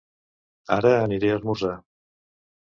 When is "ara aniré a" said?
0.77-1.37